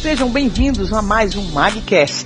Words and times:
Sejam 0.00 0.30
bem-vindos 0.30 0.92
a 0.92 1.02
mais 1.02 1.34
um 1.34 1.42
Magcast. 1.50 2.24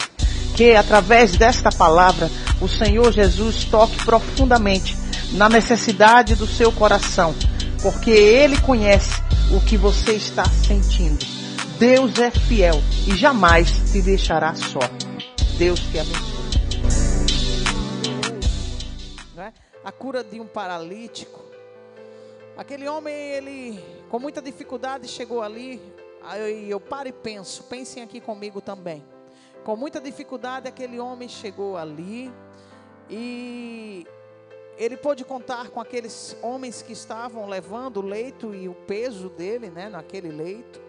Que 0.55 0.77
através 0.77 1.37
desta 1.39 1.71
palavra 1.73 2.29
o 2.61 2.69
Senhor 2.69 3.11
Jesus 3.11 3.65
toque 3.65 3.97
profundamente 4.05 4.95
na 5.33 5.49
necessidade 5.49 6.35
do 6.35 6.47
seu 6.47 6.71
coração, 6.71 7.35
porque 7.83 8.11
Ele 8.11 8.61
conhece 8.61 9.23
o 9.51 9.59
que 9.59 9.79
você 9.79 10.13
está 10.13 10.45
sentindo. 10.45 11.25
Deus 11.79 12.19
é 12.19 12.31
fiel 12.31 12.75
e 13.07 13.17
jamais 13.17 13.71
te 13.91 14.03
deixará 14.03 14.55
só. 14.55 14.81
Deus 15.57 15.81
te 15.81 15.99
abençoe. 15.99 16.43
É? 19.39 19.51
A 19.83 19.91
cura 19.91 20.23
de 20.23 20.39
um 20.39 20.47
paralítico. 20.47 21.43
Aquele 22.55 22.87
homem, 22.87 23.15
ele 23.15 23.83
com 24.11 24.19
muita 24.19 24.43
dificuldade 24.43 25.09
chegou 25.09 25.41
ali, 25.41 25.81
Aí 26.25 26.71
eu 26.71 26.79
paro 26.79 27.09
e 27.09 27.13
penso, 27.13 27.65
pensem 27.65 28.03
aqui 28.03 28.21
comigo 28.21 28.61
também. 28.61 29.05
Com 29.65 29.77
muita 29.77 30.01
dificuldade, 30.01 30.69
aquele 30.69 30.99
homem 30.99 31.29
chegou 31.29 31.77
ali 31.77 32.33
e 33.09 34.07
ele 34.77 34.97
pôde 34.97 35.25
contar 35.25 35.69
com 35.71 35.81
aqueles 35.81 36.37
homens 36.43 36.83
que 36.83 36.93
estavam 36.93 37.47
levando 37.47 37.99
o 37.99 38.03
leito 38.03 38.55
e 38.55 38.69
o 38.69 38.75
peso 38.75 39.29
dele, 39.29 39.71
né, 39.71 39.89
naquele 39.89 40.31
leito. 40.31 40.81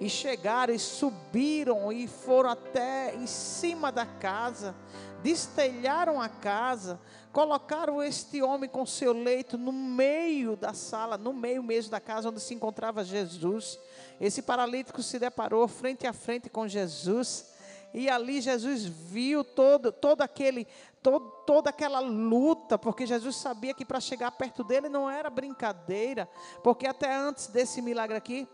E 0.00 0.08
chegaram 0.08 0.72
e 0.72 0.78
subiram 0.78 1.92
e 1.92 2.06
foram 2.06 2.50
até 2.50 3.14
em 3.16 3.26
cima 3.26 3.90
da 3.90 4.06
casa, 4.06 4.74
destelharam 5.22 6.20
a 6.20 6.28
casa, 6.28 7.00
colocaram 7.32 8.00
este 8.00 8.40
homem 8.40 8.70
com 8.70 8.86
seu 8.86 9.12
leito 9.12 9.58
no 9.58 9.72
meio 9.72 10.54
da 10.54 10.72
sala, 10.72 11.18
no 11.18 11.32
meio 11.32 11.62
mesmo 11.62 11.90
da 11.90 11.98
casa 11.98 12.28
onde 12.28 12.40
se 12.40 12.54
encontrava 12.54 13.02
Jesus. 13.02 13.78
Esse 14.20 14.42
paralítico 14.42 15.02
se 15.02 15.18
deparou 15.18 15.66
frente 15.68 16.06
a 16.06 16.12
frente 16.12 16.48
com 16.50 16.66
Jesus. 16.66 17.52
E 17.94 18.08
ali 18.08 18.40
Jesus 18.40 18.84
viu 18.84 19.42
todo, 19.42 19.90
todo 19.90 20.22
aquele, 20.22 20.66
todo, 21.02 21.30
toda 21.46 21.70
aquela 21.70 22.00
luta, 22.00 22.76
porque 22.76 23.06
Jesus 23.06 23.36
sabia 23.36 23.72
que 23.72 23.84
para 23.84 24.00
chegar 24.00 24.30
perto 24.32 24.62
dele 24.62 24.88
não 24.88 25.08
era 25.08 25.30
brincadeira, 25.30 26.28
porque 26.62 26.86
até 26.86 27.14
antes 27.14 27.46
desse 27.46 27.80
milagre 27.80 28.16
aqui, 28.16 28.46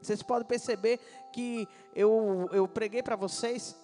vocês 0.00 0.22
podem 0.22 0.46
perceber 0.46 0.98
que 1.32 1.68
eu, 1.94 2.48
eu 2.52 2.66
preguei 2.68 3.02
para 3.02 3.16
vocês 3.16 3.76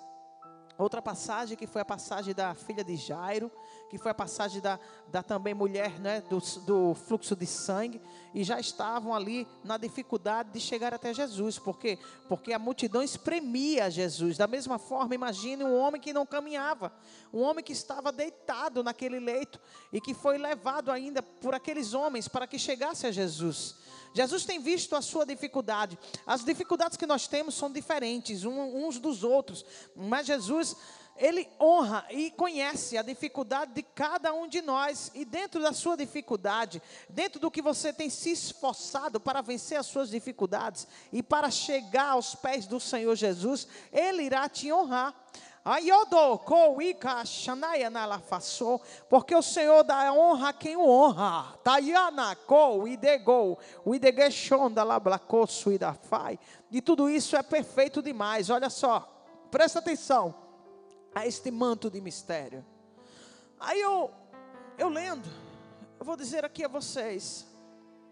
outra 0.82 1.02
passagem 1.02 1.56
que 1.56 1.66
foi 1.66 1.82
a 1.82 1.84
passagem 1.84 2.34
da 2.34 2.54
filha 2.54 2.82
de 2.82 2.96
Jairo, 2.96 3.50
que 3.88 3.98
foi 3.98 4.10
a 4.10 4.14
passagem 4.14 4.60
da, 4.60 4.78
da 5.08 5.22
também 5.22 5.52
mulher 5.52 5.98
né, 5.98 6.22
do, 6.22 6.38
do 6.60 6.94
fluxo 6.94 7.34
de 7.34 7.46
sangue, 7.46 8.00
e 8.32 8.44
já 8.44 8.60
estavam 8.60 9.12
ali 9.12 9.46
na 9.64 9.76
dificuldade 9.76 10.50
de 10.52 10.60
chegar 10.60 10.94
até 10.94 11.12
Jesus, 11.12 11.58
por 11.58 11.78
quê? 11.78 11.98
Porque 12.28 12.52
a 12.52 12.58
multidão 12.58 13.02
espremia 13.02 13.90
Jesus. 13.90 14.38
Da 14.38 14.46
mesma 14.46 14.78
forma, 14.78 15.14
imagine 15.14 15.64
um 15.64 15.76
homem 15.76 16.00
que 16.00 16.12
não 16.12 16.24
caminhava, 16.24 16.92
um 17.32 17.40
homem 17.40 17.64
que 17.64 17.72
estava 17.72 18.12
deitado 18.12 18.82
naquele 18.84 19.18
leito 19.18 19.60
e 19.92 20.00
que 20.00 20.14
foi 20.14 20.38
levado 20.38 20.90
ainda 20.90 21.22
por 21.22 21.54
aqueles 21.54 21.94
homens 21.94 22.28
para 22.28 22.46
que 22.46 22.58
chegasse 22.58 23.06
a 23.06 23.10
Jesus. 23.10 23.76
Jesus 24.12 24.44
tem 24.44 24.58
visto 24.60 24.96
a 24.96 25.02
sua 25.02 25.24
dificuldade. 25.24 25.98
As 26.26 26.44
dificuldades 26.44 26.96
que 26.96 27.06
nós 27.06 27.26
temos 27.26 27.54
são 27.54 27.70
diferentes 27.70 28.44
uns 28.44 28.98
dos 28.98 29.22
outros, 29.22 29.64
mas 29.94 30.26
Jesus 30.26 30.76
ele 31.20 31.46
honra 31.60 32.06
e 32.10 32.30
conhece 32.30 32.96
a 32.96 33.02
dificuldade 33.02 33.74
de 33.74 33.82
cada 33.82 34.32
um 34.32 34.48
de 34.48 34.62
nós, 34.62 35.10
e 35.14 35.22
dentro 35.22 35.60
da 35.60 35.70
sua 35.74 35.94
dificuldade, 35.94 36.80
dentro 37.10 37.38
do 37.38 37.50
que 37.50 37.60
você 37.60 37.92
tem 37.92 38.08
se 38.08 38.30
esforçado 38.30 39.20
para 39.20 39.42
vencer 39.42 39.78
as 39.78 39.86
suas 39.86 40.08
dificuldades 40.08 40.88
e 41.12 41.22
para 41.22 41.50
chegar 41.50 42.12
aos 42.12 42.34
pés 42.34 42.66
do 42.66 42.80
Senhor 42.80 43.14
Jesus, 43.14 43.68
Ele 43.92 44.22
irá 44.22 44.48
te 44.48 44.72
honrar. 44.72 45.14
Porque 49.08 49.34
o 49.34 49.42
Senhor 49.42 49.82
dá 49.82 50.12
honra 50.12 50.48
a 50.48 50.52
quem 50.52 50.76
o 50.76 50.88
honra. 50.88 51.58
E 56.70 56.80
tudo 56.80 57.10
isso 57.10 57.36
é 57.36 57.42
perfeito 57.42 58.02
demais. 58.02 58.48
Olha 58.48 58.70
só, 58.70 59.00
presta 59.50 59.80
atenção 59.80 60.34
a 61.14 61.26
este 61.26 61.50
manto 61.50 61.90
de 61.90 62.00
mistério. 62.00 62.64
Aí 63.58 63.80
eu, 63.80 64.10
eu 64.78 64.88
lendo, 64.88 65.28
eu 65.98 66.04
vou 66.06 66.16
dizer 66.16 66.44
aqui 66.44 66.64
a 66.64 66.68
vocês 66.68 67.46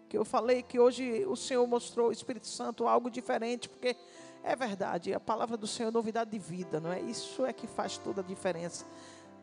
que 0.07 0.17
eu 0.17 0.25
falei 0.25 0.61
que 0.63 0.79
hoje 0.79 1.25
o 1.25 1.35
Senhor 1.35 1.65
mostrou 1.67 2.09
o 2.09 2.11
Espírito 2.11 2.47
Santo 2.47 2.87
algo 2.87 3.09
diferente, 3.09 3.69
porque 3.69 3.95
é 4.43 4.55
verdade, 4.55 5.13
a 5.13 5.19
palavra 5.19 5.57
do 5.57 5.67
Senhor 5.67 5.89
é 5.89 5.91
novidade 5.91 6.31
de 6.31 6.39
vida, 6.39 6.79
não 6.79 6.91
é? 6.91 7.01
Isso 7.01 7.45
é 7.45 7.53
que 7.53 7.67
faz 7.67 7.97
toda 7.97 8.21
a 8.21 8.23
diferença. 8.23 8.85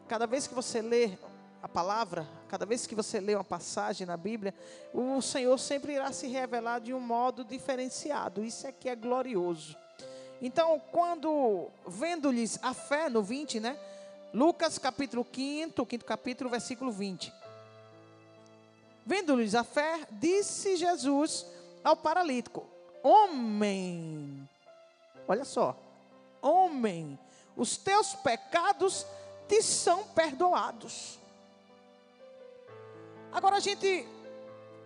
Cada 0.08 0.26
vez 0.26 0.46
que 0.46 0.54
você 0.54 0.80
lê 0.80 1.12
a 1.62 1.68
palavra, 1.68 2.26
cada 2.48 2.64
vez 2.64 2.86
que 2.86 2.94
você 2.94 3.20
lê 3.20 3.34
uma 3.34 3.44
passagem 3.44 4.06
na 4.06 4.16
Bíblia, 4.16 4.54
o 4.94 5.20
Senhor 5.20 5.58
sempre 5.58 5.94
irá 5.94 6.12
se 6.12 6.28
revelar 6.28 6.80
de 6.80 6.94
um 6.94 7.00
modo 7.00 7.44
diferenciado. 7.44 8.44
Isso 8.44 8.66
é 8.66 8.72
que 8.72 8.88
é 8.88 8.94
glorioso. 8.94 9.76
Então, 10.40 10.80
quando 10.92 11.68
vendo-lhes 11.86 12.58
a 12.62 12.74
fé 12.74 13.08
no 13.08 13.22
20, 13.22 13.60
né? 13.60 13.78
Lucas 14.32 14.78
capítulo 14.78 15.24
5, 15.24 15.86
quinto 15.86 16.04
capítulo, 16.04 16.50
versículo 16.50 16.92
20. 16.92 17.32
Vendo-lhes 19.04 19.54
a 19.54 19.64
fé, 19.64 20.00
disse 20.10 20.76
Jesus 20.76 21.46
ao 21.82 21.96
paralítico: 21.96 22.66
Homem, 23.02 24.48
olha 25.28 25.44
só, 25.44 25.76
homem, 26.40 27.18
os 27.56 27.76
teus 27.76 28.14
pecados 28.14 29.06
te 29.48 29.62
são 29.62 30.04
perdoados. 30.08 31.18
Agora 33.32 33.56
a 33.56 33.60
gente 33.60 34.06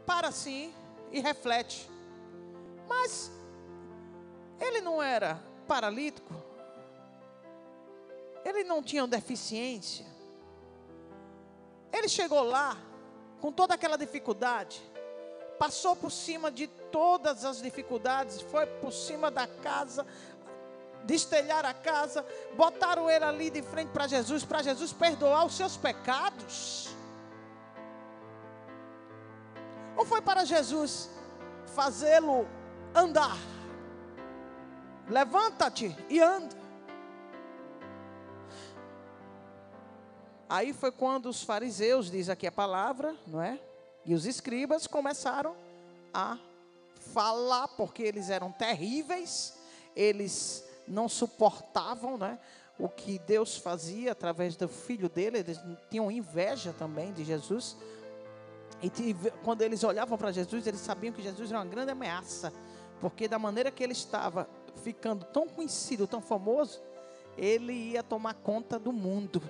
para 0.06 0.28
assim 0.28 0.74
e 1.10 1.20
reflete. 1.20 1.88
Mas 2.88 3.30
ele 4.60 4.80
não 4.80 5.02
era 5.02 5.40
paralítico? 5.66 6.34
Ele 8.44 8.64
não 8.64 8.82
tinha 8.82 9.06
deficiência? 9.06 10.06
Ele 11.92 12.08
chegou 12.08 12.42
lá 12.42 12.76
com 13.40 13.52
toda 13.52 13.74
aquela 13.74 13.96
dificuldade, 13.96 14.82
passou 15.58 15.96
por 15.96 16.10
cima 16.10 16.50
de 16.50 16.66
todas 16.90 17.44
as 17.44 17.60
dificuldades, 17.60 18.40
foi 18.40 18.66
por 18.66 18.92
cima 18.92 19.30
da 19.30 19.46
casa, 19.46 20.06
destelhar 21.04 21.64
a 21.64 21.74
casa, 21.74 22.24
botaram 22.56 23.10
ele 23.10 23.24
ali 23.24 23.50
de 23.50 23.62
frente 23.62 23.90
para 23.90 24.06
Jesus, 24.06 24.44
para 24.44 24.62
Jesus 24.62 24.92
perdoar 24.92 25.44
os 25.44 25.54
seus 25.54 25.76
pecados. 25.76 26.88
Ou 29.96 30.04
foi 30.04 30.20
para 30.20 30.44
Jesus 30.44 31.10
fazê-lo 31.74 32.46
andar? 32.94 33.36
Levanta-te 35.08 35.96
e 36.08 36.20
anda. 36.20 36.60
Aí 40.48 40.72
foi 40.72 40.90
quando 40.90 41.26
os 41.26 41.42
fariseus, 41.42 42.10
diz 42.10 42.28
aqui 42.28 42.46
a 42.46 42.52
palavra, 42.52 43.14
não 43.26 43.40
é? 43.40 43.60
E 44.04 44.14
os 44.14 44.26
escribas 44.26 44.86
começaram 44.86 45.54
a 46.12 46.38
falar, 47.00 47.68
porque 47.68 48.02
eles 48.02 48.30
eram 48.30 48.52
terríveis, 48.52 49.58
eles 49.96 50.64
não 50.86 51.08
suportavam, 51.08 52.16
né? 52.16 52.38
O 52.78 52.88
que 52.88 53.18
Deus 53.18 53.56
fazia 53.56 54.12
através 54.12 54.56
do 54.56 54.68
filho 54.68 55.08
dele, 55.08 55.38
eles 55.38 55.60
tinham 55.90 56.10
inveja 56.10 56.72
também 56.72 57.12
de 57.12 57.24
Jesus. 57.24 57.76
E 58.82 58.90
quando 59.44 59.62
eles 59.62 59.84
olhavam 59.84 60.16
para 60.16 60.32
Jesus, 60.32 60.66
eles 60.66 60.80
sabiam 60.80 61.12
que 61.12 61.22
Jesus 61.22 61.50
era 61.50 61.58
uma 61.58 61.66
grande 61.66 61.90
ameaça, 61.90 62.52
porque 63.00 63.28
da 63.28 63.38
maneira 63.38 63.70
que 63.70 63.82
ele 63.82 63.92
estava, 63.92 64.48
ficando 64.82 65.26
tão 65.26 65.46
conhecido, 65.46 66.06
tão 66.06 66.22
famoso, 66.22 66.80
ele 67.36 67.72
ia 67.72 68.02
tomar 68.02 68.34
conta 68.34 68.78
do 68.78 68.92
mundo. 68.92 69.42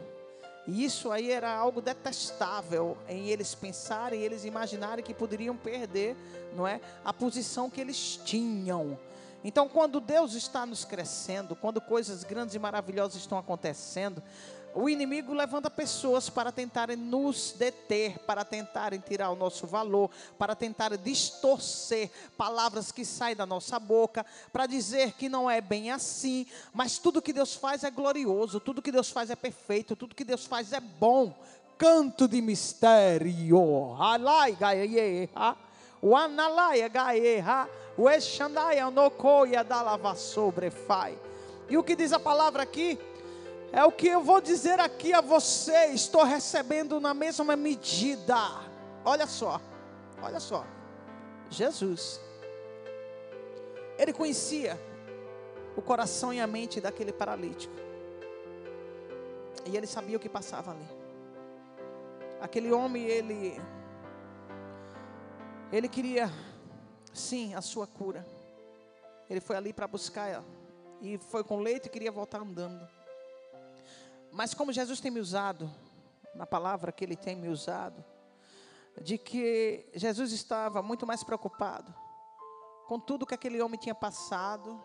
E 0.71 0.85
isso 0.85 1.11
aí 1.11 1.33
era 1.33 1.53
algo 1.53 1.81
detestável 1.81 2.97
em 3.09 3.27
eles 3.29 3.57
pensarem, 3.57 4.23
eles 4.23 4.45
imaginarem 4.45 5.05
que 5.05 5.13
poderiam 5.13 5.57
perder, 5.57 6.17
não 6.55 6.65
é, 6.65 6.81
a 7.05 7.13
posição 7.13 7.69
que 7.69 7.81
eles 7.81 8.21
tinham. 8.25 8.97
Então, 9.43 9.69
quando 9.69 9.99
Deus 10.01 10.35
está 10.35 10.65
nos 10.65 10.85
crescendo, 10.85 11.57
quando 11.57 11.81
coisas 11.81 12.23
grandes 12.23 12.55
e 12.55 12.59
maravilhosas 12.59 13.17
estão 13.17 13.37
acontecendo, 13.37 14.23
o 14.75 14.89
inimigo 14.89 15.35
levanta 15.35 15.69
pessoas 15.69 16.31
para 16.31 16.53
tentarem 16.53 16.97
nos 16.97 17.53
deter, 17.53 18.19
para 18.21 18.45
tentarem 18.45 19.01
tirar 19.01 19.31
o 19.31 19.37
nosso 19.37 19.67
valor, 19.67 20.11
para 20.39 20.55
tentarem 20.55 20.99
distorcer 20.99 22.11
palavras 22.37 22.93
que 22.93 23.05
saem 23.05 23.35
da 23.35 23.45
nossa 23.45 23.79
boca, 23.79 24.25
para 24.53 24.67
dizer 24.67 25.13
que 25.13 25.29
não 25.29 25.51
é 25.51 25.61
bem 25.61 25.91
assim, 25.91 26.47
mas 26.73 26.99
tudo 26.99 27.23
que 27.23 27.33
Deus 27.33 27.55
faz 27.55 27.83
é 27.83 27.91
glorioso, 27.91 28.61
tudo 28.61 28.83
que 28.83 28.93
Deus 28.93 29.11
faz 29.11 29.31
é 29.31 29.37
perfeito, 29.37 29.97
tudo 29.97 30.15
que 30.15 30.25
Deus 30.25 30.47
faz 30.47 30.73
é 30.73 30.81
bom. 30.81 31.35
Canto 31.77 32.29
de 32.29 32.43
mistério. 32.43 33.59
O 36.03 36.17
Analaia 36.17 36.89
Gaeha, 36.89 37.69
o 37.97 38.09
Exandaia 38.09 38.91
Nokoia 38.91 39.65
da 39.65 39.83
Lava 39.83 40.15
Sobrefai. 40.15 41.19
E 41.69 41.77
o 41.77 41.83
que 41.83 41.97
diz 41.97 42.13
a 42.13 42.21
palavra 42.21 42.63
aqui? 42.63 42.99
É 43.73 43.85
o 43.85 43.93
que 43.93 44.09
eu 44.09 44.23
vou 44.23 44.41
dizer 44.41 44.81
aqui 44.81 45.13
a 45.13 45.21
você. 45.21 45.87
Estou 45.87 46.25
recebendo 46.25 47.01
na 47.01 47.15
mesma 47.15 47.57
medida. 47.57 48.37
Olha 49.05 49.27
só, 49.27 49.61
olha 50.21 50.41
só. 50.41 50.67
Jesus, 51.49 52.21
ele 53.99 54.13
conhecia 54.13 54.79
o 55.77 55.83
coração 55.83 56.33
e 56.33 56.41
a 56.41 56.47
mente 56.47 56.81
daquele 56.81 57.13
paralítico. 57.13 57.75
E 59.67 59.77
ele 59.77 59.87
sabia 59.87 60.17
o 60.17 60.21
que 60.21 60.29
passava 60.29 60.73
ali. 60.73 60.89
Aquele 62.41 62.73
homem, 62.73 63.05
ele 63.05 63.61
ele 65.73 65.89
queria 65.89 66.31
sim 67.13 67.55
a 67.55 67.61
sua 67.61 67.87
cura. 67.87 68.27
Ele 69.29 69.41
foi 69.41 69.57
ali 69.57 69.73
para 69.73 69.87
buscar 69.87 70.29
ela. 70.29 70.45
E 71.01 71.19
foi 71.19 71.45
com 71.45 71.61
leite 71.61 71.87
e 71.87 71.91
queria 71.91 72.11
voltar 72.11 72.41
andando. 72.41 72.89
Mas 74.33 74.55
como 74.55 74.73
Jesus 74.73 75.01
tem 75.01 75.11
me 75.11 75.21
usado, 75.21 75.71
na 76.35 76.47
palavra 76.47 76.93
que 76.93 77.05
ele 77.05 77.17
tem 77.17 77.35
me 77.35 77.49
usado, 77.49 78.05
de 79.01 79.19
que 79.19 79.89
Jesus 79.95 80.33
estava 80.33 80.83
muito 80.83 81.07
mais 81.07 81.25
preocupado 81.25 81.95
com 82.87 82.99
tudo 82.99 83.25
que 83.25 83.35
aquele 83.35 83.63
homem 83.63 83.79
tinha 83.79 83.95
passado, 83.95 84.83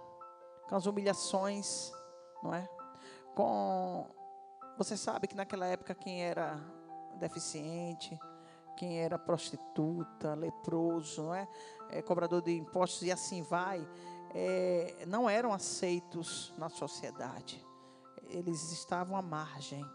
com 0.69 0.75
as 0.75 0.85
humilhações, 0.85 1.91
não 2.43 2.53
é? 2.53 2.69
Com 3.33 4.07
você 4.77 4.95
sabe 4.95 5.27
que 5.27 5.35
naquela 5.35 5.65
época 5.65 5.95
quem 5.95 6.23
era 6.23 6.59
deficiente, 7.17 8.19
quem 8.77 8.99
era 8.99 9.17
prostituta, 9.17 10.35
leproso, 10.35 11.23
não 11.23 11.33
é? 11.33 11.47
é 11.89 12.01
cobrador 12.01 12.41
de 12.41 12.55
impostos 12.55 13.01
e 13.01 13.11
assim 13.11 13.41
vai, 13.41 13.87
é, 14.35 15.05
não 15.07 15.29
eram 15.29 15.51
aceitos 15.53 16.53
na 16.57 16.69
sociedade. 16.69 17.64
Eles 18.35 18.73
estavam 18.73 19.15
à 19.15 19.21
margem. 19.21 19.85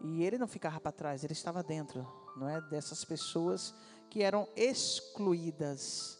E 0.00 0.24
ele 0.24 0.36
não 0.36 0.48
ficava 0.48 0.80
para 0.80 0.90
trás, 0.90 1.22
ele 1.22 1.32
estava 1.32 1.62
dentro, 1.62 2.04
não 2.36 2.48
é? 2.48 2.60
Dessas 2.60 3.04
pessoas 3.04 3.72
que 4.10 4.20
eram 4.20 4.48
excluídas, 4.56 6.18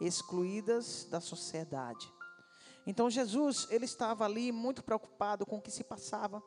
excluídas 0.00 1.06
da 1.08 1.20
sociedade. 1.20 2.12
Então 2.84 3.08
Jesus, 3.08 3.68
ele 3.70 3.84
estava 3.84 4.24
ali 4.24 4.50
muito 4.50 4.82
preocupado 4.82 5.46
com 5.46 5.58
o 5.58 5.62
que 5.62 5.70
se 5.70 5.84
passava, 5.84 6.42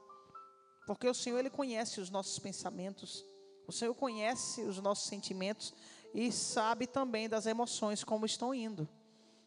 porque 0.85 1.07
o 1.07 1.13
Senhor 1.13 1.39
ele 1.39 1.49
conhece 1.49 2.01
os 2.01 2.09
nossos 2.09 2.37
pensamentos, 2.37 3.23
o 3.65 3.71
Senhor 3.71 3.95
conhece 3.95 4.61
os 4.61 4.77
nossos 4.81 5.07
sentimentos 5.07 5.73
e 6.13 6.33
sabe 6.33 6.85
também 6.85 7.29
das 7.29 7.45
emoções 7.45 8.03
como 8.03 8.25
estão 8.25 8.53
indo. 8.53 8.87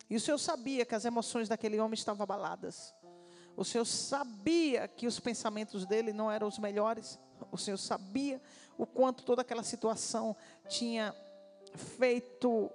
E 0.08 0.16
o 0.16 0.20
Senhor 0.20 0.38
sabia 0.38 0.86
que 0.86 0.94
as 0.94 1.04
emoções 1.04 1.50
daquele 1.50 1.78
homem 1.78 1.94
estavam 1.94 2.24
abaladas. 2.24 2.94
O 3.60 3.64
Senhor 3.64 3.84
sabia 3.84 4.88
que 4.88 5.06
os 5.06 5.20
pensamentos 5.20 5.84
dele 5.84 6.14
não 6.14 6.30
eram 6.32 6.48
os 6.48 6.58
melhores. 6.58 7.18
O 7.52 7.58
Senhor 7.58 7.76
sabia 7.76 8.40
o 8.78 8.86
quanto 8.86 9.22
toda 9.22 9.42
aquela 9.42 9.62
situação 9.62 10.34
tinha 10.66 11.14
feito 11.98 12.70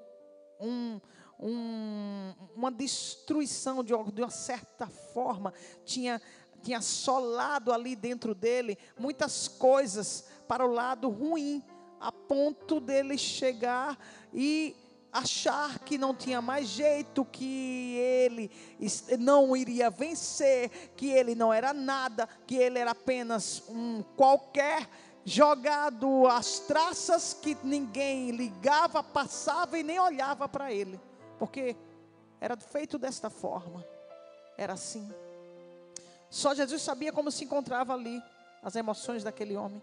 um, 0.62 1.02
um, 1.40 2.36
uma 2.56 2.72
destruição 2.72 3.84
de, 3.84 3.94
de 4.14 4.22
uma 4.22 4.30
certa 4.30 4.86
forma, 4.86 5.52
tinha, 5.84 6.22
tinha 6.62 6.78
assolado 6.78 7.74
ali 7.74 7.96
dentro 7.96 8.36
dele 8.36 8.78
muitas 8.96 9.48
coisas 9.48 10.26
para 10.48 10.64
o 10.64 10.72
lado 10.72 11.10
ruim, 11.10 11.64
a 12.00 12.12
ponto 12.12 12.80
dele 12.80 13.18
chegar 13.18 13.98
e 14.32 14.76
achar 15.18 15.80
que 15.80 15.98
não 15.98 16.14
tinha 16.14 16.42
mais 16.42 16.68
jeito, 16.68 17.26
que 17.26 17.96
ele 17.98 18.52
não 19.20 19.56
iria 19.56 19.90
vencer, 19.90 20.70
que 20.96 21.10
ele 21.10 21.36
não 21.36 21.54
era 21.54 21.74
nada, 21.74 22.28
que 22.46 22.56
ele 22.56 22.80
era 22.80 22.92
apenas 22.92 23.64
um 23.70 24.04
qualquer 24.16 24.90
jogado 25.24 26.28
às 26.28 26.60
traças 26.60 27.34
que 27.34 27.58
ninguém 27.64 28.32
ligava, 28.32 29.02
passava 29.02 29.78
e 29.80 29.84
nem 29.84 30.00
olhava 30.00 30.48
para 30.48 30.72
ele 30.72 31.00
porque 31.38 31.76
era 32.40 32.58
feito 32.58 32.98
desta 32.98 33.30
forma, 33.30 33.86
era 34.58 34.74
assim. 34.74 35.10
Só 36.30 36.54
Jesus 36.54 36.82
sabia 36.82 37.14
como 37.14 37.32
se 37.32 37.46
encontrava 37.46 37.94
ali 37.94 38.22
as 38.62 38.76
emoções 38.76 39.24
daquele 39.24 39.56
homem. 39.56 39.82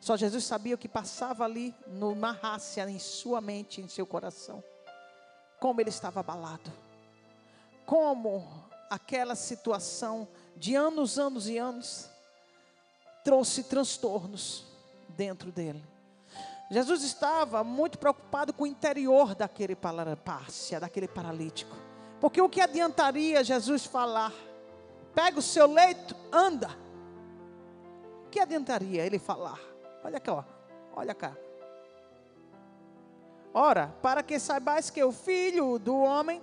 Só 0.00 0.16
Jesus 0.16 0.44
sabia 0.44 0.74
o 0.74 0.78
que 0.78 0.88
passava 0.88 1.44
ali 1.44 1.74
no 1.86 2.14
marrácia 2.14 2.88
em 2.88 2.98
sua 2.98 3.40
mente, 3.40 3.80
em 3.80 3.88
seu 3.88 4.06
coração. 4.06 4.62
Como 5.60 5.80
ele 5.80 5.90
estava 5.90 6.20
abalado. 6.20 6.72
Como 7.86 8.68
aquela 8.90 9.34
situação 9.34 10.28
de 10.56 10.74
anos, 10.74 11.18
anos 11.18 11.48
e 11.48 11.58
anos 11.58 12.10
trouxe 13.24 13.64
transtornos 13.64 14.64
dentro 15.08 15.52
dele. 15.52 15.82
Jesus 16.70 17.02
estava 17.02 17.62
muito 17.62 17.98
preocupado 17.98 18.52
com 18.52 18.64
o 18.64 18.66
interior 18.66 19.34
daquele 19.34 19.76
palácia, 19.76 20.80
daquele 20.80 21.06
paralítico. 21.06 21.76
Porque 22.20 22.40
o 22.40 22.48
que 22.48 22.60
adiantaria 22.60 23.44
Jesus 23.44 23.84
falar? 23.84 24.32
Pega 25.14 25.38
o 25.38 25.42
seu 25.42 25.70
leito, 25.70 26.16
anda. 26.32 26.70
Que 28.32 28.40
adiantaria 28.40 29.04
ele 29.04 29.18
falar? 29.18 29.60
Olha 30.02 30.18
cá, 30.18 30.32
ó. 30.32 30.44
olha 30.96 31.14
cá. 31.14 31.36
Ora, 33.52 33.94
para 34.00 34.22
que 34.22 34.38
saibais 34.38 34.88
que 34.88 35.04
o 35.04 35.12
Filho 35.12 35.78
do 35.78 35.94
Homem 35.98 36.42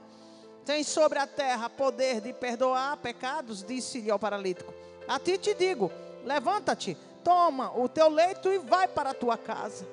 tem 0.63 0.83
sobre 0.83 1.17
a 1.17 1.25
terra 1.25 1.67
poder 1.67 2.21
de 2.21 2.31
perdoar 2.31 2.95
pecados, 2.97 3.63
disse-lhe 3.63 4.11
ao 4.11 4.19
paralítico. 4.19 4.71
A 5.07 5.17
ti 5.17 5.39
te 5.39 5.55
digo: 5.55 5.91
levanta-te, 6.23 6.95
toma 7.23 7.75
o 7.75 7.89
teu 7.89 8.07
leito 8.07 8.49
e 8.49 8.59
vai 8.59 8.87
para 8.87 9.09
a 9.09 9.15
tua 9.15 9.35
casa. 9.35 9.87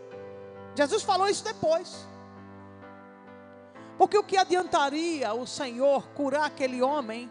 Jesus 0.74 1.02
falou 1.02 1.26
isso 1.26 1.42
depois. 1.42 2.06
Porque 3.96 4.18
o 4.18 4.22
que 4.22 4.36
adiantaria 4.36 5.32
o 5.32 5.46
Senhor 5.46 6.06
curar 6.08 6.44
aquele 6.44 6.82
homem 6.82 7.30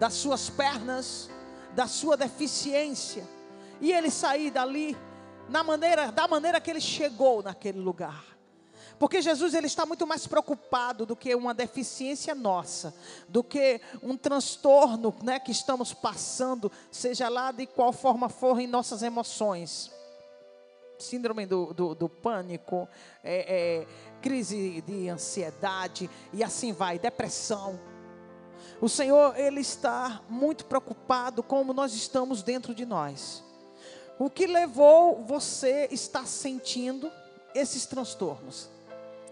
das 0.00 0.14
suas 0.14 0.50
pernas, 0.50 1.30
da 1.78 1.86
sua 1.86 2.16
deficiência, 2.16 3.24
e 3.80 3.92
ele 3.92 4.10
sair 4.10 4.50
dali 4.50 4.96
na 5.48 5.62
maneira, 5.62 6.10
da 6.10 6.26
maneira 6.26 6.60
que 6.60 6.68
ele 6.68 6.80
chegou 6.80 7.40
naquele 7.40 7.78
lugar? 7.78 8.24
Porque 8.98 9.22
Jesus 9.22 9.54
ele 9.54 9.68
está 9.68 9.86
muito 9.86 10.04
mais 10.04 10.26
preocupado 10.26 11.06
do 11.06 11.14
que 11.14 11.32
uma 11.36 11.54
deficiência 11.54 12.34
nossa, 12.34 12.92
do 13.28 13.44
que 13.44 13.80
um 14.02 14.16
transtorno 14.16 15.14
né, 15.22 15.38
que 15.38 15.52
estamos 15.52 15.94
passando, 15.94 16.68
seja 16.90 17.28
lá 17.28 17.52
de 17.52 17.64
qual 17.64 17.92
forma 17.92 18.28
for 18.28 18.58
em 18.58 18.66
nossas 18.66 19.00
emoções 19.04 19.96
síndrome 20.98 21.46
do, 21.46 21.72
do, 21.72 21.94
do 21.94 22.08
pânico, 22.08 22.88
é, 23.22 23.82
é, 23.82 23.86
crise 24.20 24.82
de 24.84 25.08
ansiedade 25.08 26.10
e 26.32 26.42
assim 26.42 26.72
vai, 26.72 26.98
depressão. 26.98 27.78
O 28.80 28.88
Senhor, 28.88 29.36
Ele 29.36 29.60
está 29.60 30.20
muito 30.28 30.64
preocupado 30.64 31.42
como 31.42 31.72
nós 31.72 31.94
estamos 31.94 32.42
dentro 32.42 32.72
de 32.72 32.86
nós. 32.86 33.42
O 34.18 34.30
que 34.30 34.46
levou 34.46 35.24
você 35.24 35.88
estar 35.90 36.26
sentindo 36.26 37.10
esses 37.54 37.86
transtornos? 37.86 38.68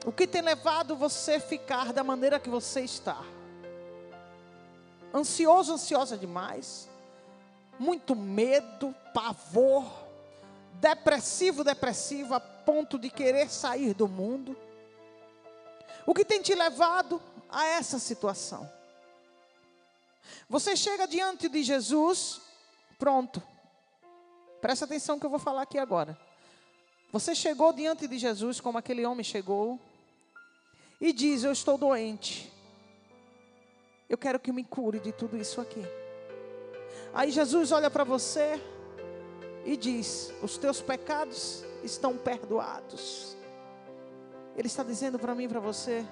O 0.05 0.11
que 0.13 0.27
tem 0.27 0.43
levado 0.43 0.97
você 0.97 1.35
a 1.35 1.41
ficar 1.41 1.93
da 1.93 2.03
maneira 2.03 2.41
que 2.41 2.49
você 2.49 2.81
está? 2.81 3.23
Ansioso, 5.15 5.75
ansiosa 5.75 6.17
demais, 6.17 6.89
muito 7.79 8.17
medo, 8.17 8.95
pavor, 9.15 9.85
depressivo, 10.75 11.63
depressivo, 11.63 12.35
a 12.35 12.41
ponto 12.41 12.99
de 12.99 13.11
querer 13.11 13.49
sair 13.49 13.95
do 13.95 14.09
mundo? 14.09 14.57
O 16.05 16.13
que 16.13 16.25
tem 16.25 16.43
te 16.43 16.55
levado 16.55 17.21
a 17.49 17.65
essa 17.67 17.99
situação? 17.99 18.76
Você 20.49 20.77
chega 20.77 21.07
diante 21.07 21.49
de 21.49 21.63
Jesus, 21.63 22.41
pronto. 22.99 23.43
Presta 24.61 24.85
atenção 24.85 25.19
que 25.19 25.27
eu 25.27 25.31
vou 25.31 25.39
falar 25.39 25.63
aqui 25.63 25.79
agora. 25.79 26.19
Você 27.13 27.35
chegou 27.35 27.73
diante 27.73 28.07
de 28.09 28.19
Jesus 28.19 28.61
como 28.61 28.79
aquele 28.79 29.05
homem 29.07 29.25
chegou 29.25 29.79
e 31.01 31.13
diz: 31.13 31.45
Eu 31.45 31.53
estou 31.53 31.79
doente. 31.79 32.53
Eu 34.09 34.19
quero 34.19 34.39
que 34.39 34.53
me 34.53 34.65
cure 34.65 35.01
de 35.01 35.13
tudo 35.13 35.37
isso 35.37 35.61
aqui. 35.61 35.83
Aí 37.13 37.31
Jesus 37.31 37.73
olha 37.73 37.91
para 37.91 38.05
você 38.05 38.61
e 39.65 39.77
diz: 39.77 40.33
Os 40.43 40.59
teus 40.59 40.81
pecados 40.81 41.65
estão 41.83 42.17
perdoados. 42.17 43.37
Ele 44.57 44.67
está 44.67 44.83
dizendo 44.83 45.19
para 45.19 45.35
mim 45.35 45.45
e 45.45 45.49
para 45.49 45.61
você 45.61 46.05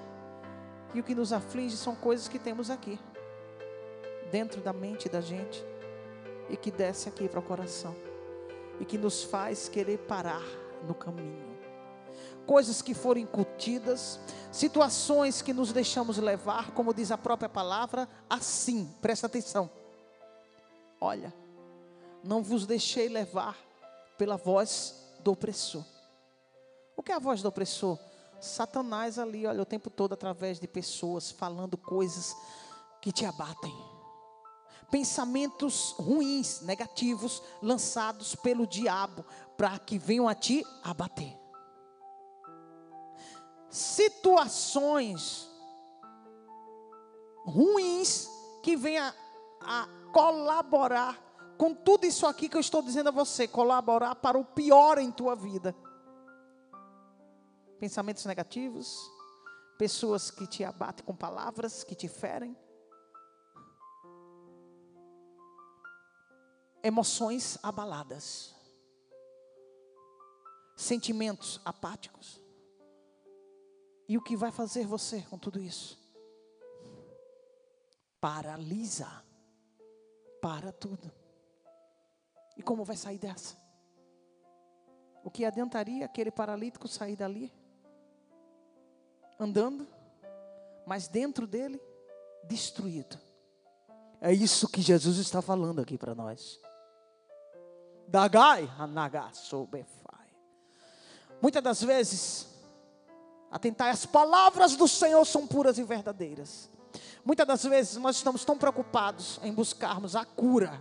que 0.93 1.01
o 1.01 1.03
que 1.03 1.15
nos 1.15 1.33
aflige 1.33 1.77
são 1.77 1.97
coisas 1.97 2.29
que 2.29 2.39
temos 2.39 2.71
aqui, 2.71 2.99
dentro 4.35 4.61
da 4.61 4.73
mente 4.73 5.09
da 5.09 5.21
gente, 5.21 5.65
e 6.51 6.57
que 6.57 6.69
desce 6.69 7.09
aqui 7.09 7.29
para 7.29 7.39
o 7.39 7.43
coração, 7.43 7.95
e 8.81 8.85
que 8.85 8.99
nos 8.99 9.23
faz 9.23 9.69
querer 9.69 9.99
parar 9.99 10.43
no 10.89 10.93
caminho. 10.93 11.55
coisas 12.45 12.83
que 12.83 12.95
foram 12.95 13.21
incutidas, 13.21 14.19
situações 14.51 15.41
que 15.41 15.53
nos 15.53 15.73
deixamos 15.73 16.19
levar, 16.19 16.73
como 16.73 16.93
diz 16.93 17.13
a 17.13 17.17
própria 17.17 17.49
palavra, 17.49 18.09
assim, 18.29 18.93
presta 19.01 19.29
atenção. 19.29 19.71
Olha, 21.01 21.33
não 22.25 22.43
vos 22.43 22.67
deixei 22.67 23.09
levar 23.09 23.57
pela 24.19 24.37
voz 24.37 24.97
do 25.21 25.31
opressor. 25.31 25.85
O 26.97 27.05
que 27.05 27.13
é 27.13 27.15
a 27.15 27.21
voz 27.21 27.41
do 27.41 27.49
opressor? 27.49 27.97
Satanás 28.41 29.17
ali, 29.17 29.47
olha, 29.47 29.63
o 29.63 29.67
tempo 29.67 29.91
todo 29.91 30.13
através 30.13 30.59
de 30.59 30.67
pessoas 30.67 31.31
falando 31.31 31.79
coisas 31.79 32.37
que 33.01 33.13
te 33.13 33.25
abatem. 33.25 33.94
Pensamentos 34.95 35.91
ruins, 35.99 36.61
negativos, 36.61 37.43
lançados 37.61 38.37
pelo 38.37 38.65
diabo 38.65 39.25
para 39.57 39.77
que 39.77 39.99
venham 39.99 40.29
a 40.29 40.37
te 40.37 40.65
abater. 40.85 41.37
Situações 43.69 45.51
ruins 47.45 48.29
que 48.63 48.77
venham 48.77 49.13
a 49.63 49.89
colaborar 50.13 51.21
com 51.59 51.75
tudo 51.75 52.07
isso 52.07 52.25
aqui 52.25 52.49
que 52.49 52.57
eu 52.57 52.61
estou 52.61 52.81
dizendo 52.81 53.09
a 53.09 53.13
você, 53.13 53.49
colaborar 53.49 54.15
para 54.15 54.39
o 54.39 54.45
pior 54.45 54.99
em 54.99 55.11
tua 55.11 55.35
vida. 55.35 55.75
Pensamentos 57.81 58.25
negativos, 58.27 58.97
pessoas 59.77 60.31
que 60.31 60.47
te 60.47 60.63
abatem 60.63 61.05
com 61.05 61.17
palavras, 61.17 61.83
que 61.83 61.97
te 61.97 62.07
ferem. 62.07 62.57
Emoções 66.85 67.59
abaladas. 67.63 68.55
Sentimentos 70.77 71.59
apáticos. 71.65 72.39
E 74.07 74.19
o 74.19 74.23
que 74.23 74.37
vai 74.37 74.53
fazer 74.53 74.87
você 74.87 75.23
com 75.23 75.39
tudo 75.39 75.59
isso? 75.59 75.99
Paralisa. 78.21 79.09
Para 80.43 80.71
tudo. 80.71 81.11
E 82.55 82.63
como 82.63 82.85
vai 82.85 82.97
sair 82.97 83.19
dessa? 83.19 83.57
O 85.25 85.31
que 85.31 85.47
adiantaria 85.47 86.05
aquele 86.05 86.31
paralítico 86.31 86.87
sair 86.87 87.17
dali? 87.17 87.51
Andando, 89.41 89.89
mas 90.87 91.09
dentro 91.09 91.47
dele, 91.47 91.81
destruído. 92.45 93.19
É 94.21 94.33
isso 94.33 94.69
que 94.69 94.83
Jesus 94.83 95.17
está 95.17 95.41
falando 95.41 95.81
aqui 95.81 95.97
para 95.97 96.15
nós. 96.15 96.61
Dagai 98.15 98.71
sobefai. 99.33 100.29
Muitas 101.43 101.61
das 101.61 101.83
vezes, 101.83 102.47
atentar 103.51 103.89
as 103.89 104.07
palavras 104.07 104.77
do 104.77 104.87
Senhor 104.87 105.25
são 105.25 105.49
puras 105.49 105.79
e 105.79 105.83
verdadeiras. 105.83 106.71
Muitas 107.25 107.45
das 107.45 107.65
vezes 107.65 107.97
nós 107.97 108.15
estamos 108.15 108.45
tão 108.45 108.57
preocupados 108.57 109.41
em 109.43 109.53
buscarmos 109.53 110.15
a 110.15 110.25
cura 110.25 110.81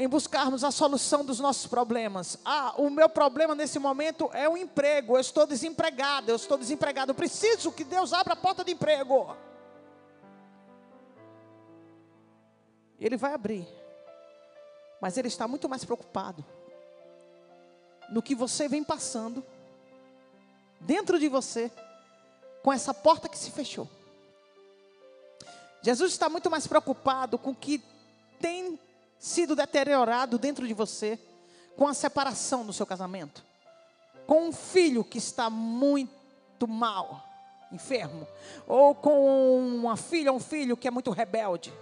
em 0.00 0.06
buscarmos 0.06 0.62
a 0.62 0.70
solução 0.70 1.24
dos 1.24 1.40
nossos 1.40 1.66
problemas. 1.66 2.38
Ah, 2.44 2.72
o 2.76 2.88
meu 2.88 3.08
problema 3.08 3.52
nesse 3.52 3.80
momento 3.80 4.30
é 4.32 4.48
o 4.48 4.56
emprego. 4.56 5.16
Eu 5.16 5.20
estou 5.20 5.44
desempregado, 5.44 6.30
eu 6.30 6.36
estou 6.36 6.56
desempregado. 6.56 7.10
Eu 7.10 7.16
preciso 7.16 7.72
que 7.72 7.82
Deus 7.82 8.12
abra 8.12 8.34
a 8.34 8.36
porta 8.36 8.64
de 8.64 8.70
emprego. 8.70 9.36
Ele 13.00 13.16
vai 13.16 13.34
abrir. 13.34 13.77
Mas 15.00 15.16
ele 15.16 15.28
está 15.28 15.46
muito 15.46 15.68
mais 15.68 15.84
preocupado 15.84 16.44
no 18.10 18.22
que 18.22 18.34
você 18.34 18.68
vem 18.68 18.82
passando 18.82 19.44
dentro 20.80 21.18
de 21.18 21.28
você 21.28 21.70
com 22.62 22.72
essa 22.72 22.92
porta 22.92 23.28
que 23.28 23.38
se 23.38 23.50
fechou. 23.50 23.88
Jesus 25.82 26.12
está 26.12 26.28
muito 26.28 26.50
mais 26.50 26.66
preocupado 26.66 27.38
com 27.38 27.50
o 27.50 27.54
que 27.54 27.82
tem 28.40 28.78
sido 29.18 29.54
deteriorado 29.54 30.38
dentro 30.38 30.66
de 30.66 30.74
você 30.74 31.18
com 31.76 31.86
a 31.86 31.94
separação 31.94 32.64
no 32.64 32.72
seu 32.72 32.84
casamento, 32.84 33.44
com 34.26 34.48
um 34.48 34.52
filho 34.52 35.04
que 35.04 35.18
está 35.18 35.48
muito 35.48 36.66
mal, 36.66 37.24
enfermo, 37.70 38.26
ou 38.66 38.94
com 38.94 39.58
uma 39.58 39.96
filha 39.96 40.32
ou 40.32 40.38
um 40.38 40.40
filho 40.40 40.76
que 40.76 40.88
é 40.88 40.90
muito 40.90 41.10
rebelde. 41.10 41.72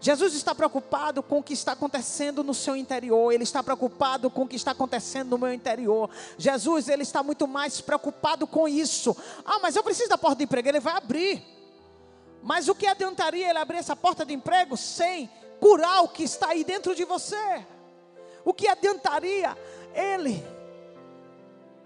Jesus 0.00 0.34
está 0.34 0.54
preocupado 0.54 1.22
com 1.22 1.40
o 1.40 1.42
que 1.42 1.52
está 1.52 1.72
acontecendo 1.72 2.42
no 2.42 2.54
seu 2.54 2.74
interior, 2.74 3.32
ele 3.32 3.44
está 3.44 3.62
preocupado 3.62 4.30
com 4.30 4.42
o 4.42 4.48
que 4.48 4.56
está 4.56 4.70
acontecendo 4.70 5.30
no 5.30 5.38
meu 5.38 5.52
interior. 5.52 6.08
Jesus, 6.38 6.88
ele 6.88 7.02
está 7.02 7.22
muito 7.22 7.46
mais 7.46 7.82
preocupado 7.82 8.46
com 8.46 8.66
isso. 8.66 9.14
Ah, 9.44 9.58
mas 9.60 9.76
eu 9.76 9.82
preciso 9.82 10.08
da 10.08 10.16
porta 10.16 10.36
de 10.36 10.44
emprego, 10.44 10.68
ele 10.68 10.80
vai 10.80 10.96
abrir. 10.96 11.42
Mas 12.42 12.66
o 12.68 12.74
que 12.74 12.86
adiantaria 12.86 13.50
ele 13.50 13.58
abrir 13.58 13.76
essa 13.76 13.94
porta 13.94 14.24
de 14.24 14.32
emprego 14.32 14.74
sem 14.74 15.28
curar 15.60 16.02
o 16.02 16.08
que 16.08 16.22
está 16.22 16.48
aí 16.48 16.64
dentro 16.64 16.94
de 16.94 17.04
você. 17.04 17.66
O 18.42 18.54
que 18.54 18.66
adiantaria 18.66 19.54
ele? 19.94 20.42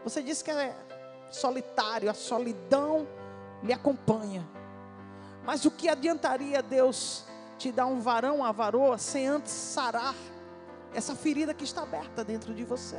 Você 0.05 0.23
disse 0.23 0.45
que 0.45 0.53
é 0.53 0.73
solitário, 1.33 2.09
a 2.09 2.15
solidão 2.15 3.09
lhe 3.61 3.73
acompanha. 3.73 4.47
Mas 5.45 5.65
o 5.65 5.71
que 5.71 5.89
adiantaria 5.89 6.63
Deus 6.63 7.25
te 7.59 7.73
dar 7.73 7.87
um 7.87 8.01
varão, 8.01 8.37
uma 8.37 8.53
varoa, 8.53 8.99
sem 8.99 9.27
antes 9.27 9.53
sarar 9.53 10.15
essa 10.93 11.15
ferida 11.15 11.55
que 11.55 11.65
está 11.65 11.83
aberta 11.83 12.25
dentro 12.25 12.55
de 12.55 12.65
você? 12.65 12.99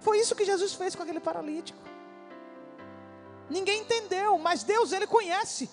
Foi 0.00 0.18
isso 0.18 0.34
que 0.34 0.44
Jesus 0.44 0.74
fez 0.74 0.94
com 0.94 1.02
aquele 1.02 1.20
paralítico. 1.20 1.78
Ninguém 3.48 3.80
entendeu, 3.82 4.38
mas 4.38 4.62
Deus, 4.62 4.92
Ele 4.92 5.06
conhece 5.06 5.68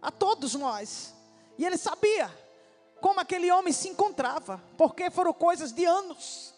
a 0.00 0.10
todos 0.10 0.54
nós. 0.54 1.14
E 1.58 1.66
Ele 1.66 1.76
sabia 1.76 2.30
como 3.00 3.20
aquele 3.20 3.50
homem 3.50 3.72
se 3.72 3.88
encontrava, 3.88 4.62
porque 4.78 5.10
foram 5.10 5.34
coisas 5.34 5.72
de 5.72 5.84
anos. 5.84 6.54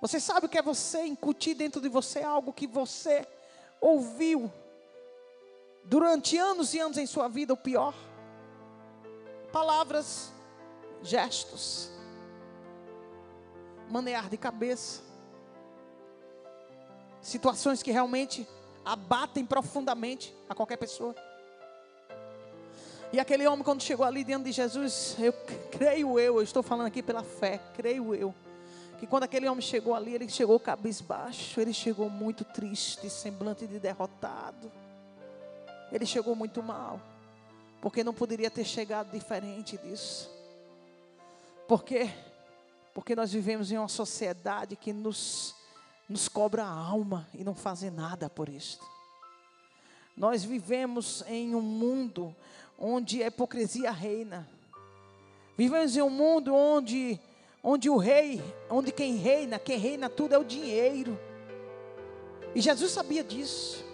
Você 0.00 0.18
sabe 0.18 0.46
o 0.46 0.48
que 0.48 0.58
é 0.58 0.62
você 0.62 1.04
incutir 1.04 1.54
dentro 1.54 1.80
de 1.80 1.88
você 1.88 2.22
algo 2.22 2.52
que 2.52 2.66
você 2.66 3.26
ouviu 3.80 4.50
durante 5.84 6.36
anos 6.36 6.74
e 6.74 6.78
anos 6.78 6.98
em 6.98 7.06
sua 7.06 7.28
vida, 7.28 7.52
o 7.52 7.56
pior? 7.56 7.94
Palavras, 9.56 10.34
gestos, 11.02 11.90
manear 13.88 14.28
de 14.28 14.36
cabeça, 14.36 15.00
situações 17.22 17.82
que 17.82 17.90
realmente 17.90 18.46
abatem 18.84 19.46
profundamente 19.46 20.36
a 20.46 20.54
qualquer 20.54 20.76
pessoa. 20.76 21.14
E 23.10 23.18
aquele 23.18 23.46
homem, 23.46 23.64
quando 23.64 23.82
chegou 23.82 24.04
ali 24.04 24.24
diante 24.24 24.44
de 24.44 24.52
Jesus, 24.52 25.16
eu 25.18 25.32
creio 25.72 26.20
eu, 26.20 26.36
eu 26.36 26.42
estou 26.42 26.62
falando 26.62 26.88
aqui 26.88 27.02
pela 27.02 27.22
fé, 27.22 27.58
creio 27.74 28.14
eu, 28.14 28.34
que 28.98 29.06
quando 29.06 29.22
aquele 29.22 29.48
homem 29.48 29.62
chegou 29.62 29.94
ali, 29.94 30.12
ele 30.12 30.28
chegou 30.28 30.60
cabisbaixo, 30.60 31.58
ele 31.58 31.72
chegou 31.72 32.10
muito 32.10 32.44
triste, 32.44 33.08
semblante 33.08 33.66
de 33.66 33.78
derrotado. 33.78 34.70
Ele 35.90 36.04
chegou 36.04 36.36
muito 36.36 36.62
mal, 36.62 37.00
porque 37.86 38.02
não 38.02 38.12
poderia 38.12 38.50
ter 38.50 38.64
chegado 38.64 39.12
diferente 39.12 39.78
disso. 39.78 40.28
Por 41.68 41.84
quê? 41.84 42.10
Porque 42.92 43.14
nós 43.14 43.32
vivemos 43.32 43.70
em 43.70 43.78
uma 43.78 43.86
sociedade 43.86 44.74
que 44.74 44.92
nos, 44.92 45.54
nos 46.08 46.26
cobra 46.26 46.64
a 46.64 46.68
alma 46.68 47.28
e 47.32 47.44
não 47.44 47.54
fazem 47.54 47.88
nada 47.92 48.28
por 48.28 48.48
isso. 48.48 48.80
Nós 50.16 50.42
vivemos 50.42 51.22
em 51.28 51.54
um 51.54 51.60
mundo 51.60 52.34
onde 52.76 53.22
a 53.22 53.28
hipocrisia 53.28 53.92
reina. 53.92 54.50
Vivemos 55.56 55.96
em 55.96 56.02
um 56.02 56.10
mundo 56.10 56.52
onde, 56.52 57.20
onde 57.62 57.88
o 57.88 57.96
rei, 57.96 58.42
onde 58.68 58.90
quem 58.90 59.14
reina, 59.14 59.60
quem 59.60 59.78
reina 59.78 60.10
tudo 60.10 60.34
é 60.34 60.38
o 60.38 60.44
dinheiro. 60.44 61.16
E 62.52 62.60
Jesus 62.60 62.90
sabia 62.90 63.22
disso. 63.22 63.85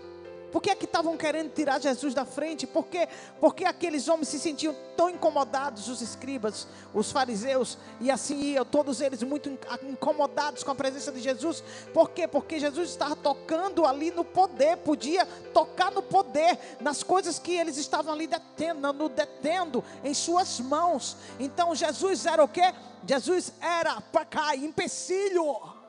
Por 0.52 0.61
que 0.61 0.68
é 0.68 0.75
que 0.75 0.85
estavam 0.85 1.16
querendo 1.16 1.50
tirar 1.50 1.80
Jesus 1.80 2.12
da 2.12 2.26
frente? 2.26 2.66
Por 2.66 2.87
quê? 2.87 3.09
Porque 3.40 3.64
aqueles 3.64 4.06
homens 4.06 4.28
se 4.28 4.38
sentiam 4.38 4.76
tão 4.94 5.09
incomodados, 5.09 5.88
os 5.88 6.02
escribas, 6.02 6.68
os 6.92 7.11
fariseus, 7.11 7.78
e 7.99 8.11
assim 8.11 8.38
iam, 8.38 8.64
todos 8.64 9.00
eles 9.00 9.23
muito 9.23 9.50
incomodados 9.82 10.62
com 10.62 10.71
a 10.71 10.75
presença 10.75 11.11
de 11.11 11.21
Jesus. 11.21 11.64
Por 11.94 12.11
quê? 12.11 12.28
Porque 12.28 12.61
Jesus 12.61 12.90
estava 12.90 13.16
tocando 13.16 13.87
ali 13.87 14.11
no 14.11 14.25
poder, 14.25 14.76
podia 14.76 15.25
tocar 15.54 15.90
no 15.90 16.02
poder, 16.02 16.59
nas 16.80 17.02
coisas 17.02 17.38
que 17.38 17.56
eles 17.56 17.78
estavam 17.78 18.12
ali 18.12 18.26
detendo, 18.26 19.09
detendo 19.09 19.82
em 20.04 20.12
suas 20.12 20.61
mãos. 20.61 21.16
Então 21.40 21.75
Jesus 21.75 22.26
era 22.26 22.44
o 22.44 22.49
quê? 22.49 22.75
Jesus 23.06 23.52
era 23.61 24.00
para 24.00 24.26
cá, 24.26 24.54
empecilho. 24.54 25.82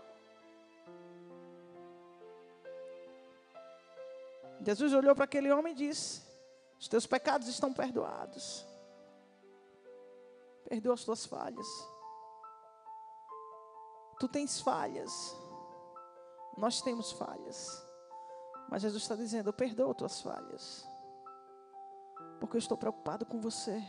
Jesus 4.64 4.94
olhou 4.94 5.14
para 5.14 5.26
aquele 5.26 5.52
homem 5.52 5.74
e 5.74 5.76
disse: 5.76 6.22
Os 6.80 6.88
teus 6.88 7.06
pecados 7.06 7.48
estão 7.48 7.74
perdoados. 7.74 8.66
Perdoa 10.68 10.94
as 10.94 11.04
tuas 11.04 11.26
falhas. 11.26 11.68
Tu 14.20 14.28
tens 14.28 14.62
falhas, 14.62 15.36
Nós 16.58 16.82
temos 16.82 17.12
falhas. 17.12 17.86
Mas 18.70 18.82
Jesus 18.82 19.04
está 19.04 19.16
dizendo: 19.16 19.50
Eu 19.50 19.54
perdoo 19.54 19.94
tuas 19.94 20.22
falhas. 20.22 20.88
Porque 22.40 22.56
eu 22.56 22.60
estou 22.60 22.78
preocupado 22.78 23.26
com 23.26 23.40
você. 23.42 23.84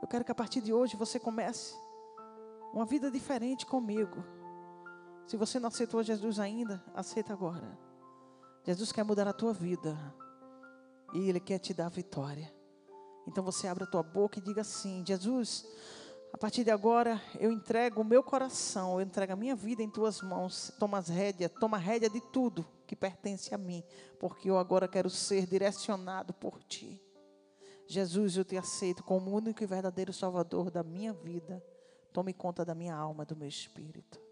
Eu 0.00 0.08
quero 0.08 0.24
que 0.24 0.32
a 0.32 0.34
partir 0.34 0.60
de 0.60 0.72
hoje 0.72 0.96
você 0.96 1.18
comece 1.18 1.74
uma 2.72 2.84
vida 2.84 3.10
diferente 3.10 3.66
comigo. 3.66 4.24
Se 5.26 5.36
você 5.36 5.58
não 5.58 5.68
aceitou 5.68 6.02
Jesus 6.02 6.38
ainda, 6.38 6.82
aceita 6.94 7.32
agora. 7.32 7.85
Jesus 8.66 8.90
quer 8.90 9.04
mudar 9.04 9.28
a 9.28 9.32
tua 9.32 9.52
vida. 9.52 9.96
E 11.14 11.28
Ele 11.28 11.38
quer 11.38 11.60
te 11.60 11.72
dar 11.72 11.88
vitória. 11.88 12.52
Então 13.26 13.44
você 13.44 13.68
abre 13.68 13.84
a 13.84 13.86
tua 13.86 14.02
boca 14.02 14.38
e 14.38 14.42
diga 14.42 14.62
assim: 14.62 15.04
Jesus, 15.06 15.64
a 16.32 16.36
partir 16.36 16.64
de 16.64 16.70
agora 16.70 17.22
eu 17.38 17.52
entrego 17.52 18.00
o 18.00 18.04
meu 18.04 18.22
coração, 18.24 18.94
eu 18.94 19.06
entrego 19.06 19.32
a 19.32 19.36
minha 19.36 19.54
vida 19.54 19.82
em 19.82 19.90
tuas 19.90 20.20
mãos. 20.20 20.72
Toma 20.80 20.98
as 20.98 21.08
rédeas, 21.08 21.52
toma 21.60 21.78
rédea 21.78 22.10
de 22.10 22.20
tudo 22.32 22.66
que 22.86 22.96
pertence 22.96 23.54
a 23.54 23.58
mim, 23.58 23.84
porque 24.18 24.50
eu 24.50 24.58
agora 24.58 24.88
quero 24.88 25.08
ser 25.08 25.46
direcionado 25.46 26.34
por 26.34 26.62
ti. 26.64 27.00
Jesus, 27.86 28.36
eu 28.36 28.44
te 28.44 28.56
aceito 28.56 29.04
como 29.04 29.30
único 29.30 29.62
e 29.62 29.66
verdadeiro 29.66 30.12
Salvador 30.12 30.72
da 30.72 30.82
minha 30.82 31.12
vida. 31.12 31.64
Tome 32.12 32.32
conta 32.32 32.64
da 32.64 32.74
minha 32.74 32.96
alma, 32.96 33.24
do 33.24 33.36
meu 33.36 33.46
espírito. 33.46 34.25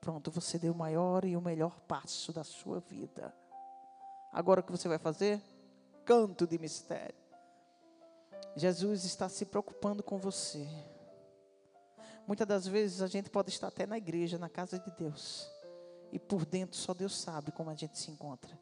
Pronto, 0.00 0.30
você 0.30 0.58
deu 0.58 0.72
o 0.72 0.76
maior 0.76 1.24
e 1.24 1.36
o 1.36 1.40
melhor 1.40 1.78
passo 1.80 2.32
da 2.32 2.42
sua 2.42 2.80
vida. 2.80 3.34
Agora 4.32 4.60
o 4.60 4.62
que 4.62 4.72
você 4.72 4.88
vai 4.88 4.98
fazer? 4.98 5.40
Canto 6.04 6.46
de 6.46 6.58
mistério. 6.58 7.20
Jesus 8.56 9.04
está 9.04 9.28
se 9.28 9.44
preocupando 9.44 10.02
com 10.02 10.18
você. 10.18 10.66
Muitas 12.26 12.46
das 12.46 12.66
vezes 12.66 13.02
a 13.02 13.06
gente 13.06 13.28
pode 13.28 13.50
estar 13.50 13.68
até 13.68 13.86
na 13.86 13.98
igreja, 13.98 14.38
na 14.38 14.48
casa 14.48 14.78
de 14.78 14.90
Deus, 14.92 15.50
e 16.12 16.18
por 16.18 16.44
dentro 16.46 16.76
só 16.76 16.94
Deus 16.94 17.20
sabe 17.20 17.52
como 17.52 17.70
a 17.70 17.74
gente 17.74 17.98
se 17.98 18.10
encontra. 18.10 18.58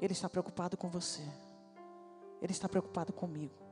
Ele 0.00 0.12
está 0.12 0.28
preocupado 0.28 0.76
com 0.76 0.88
você. 0.88 1.22
Ele 2.40 2.52
está 2.52 2.68
preocupado 2.68 3.12
comigo. 3.12 3.65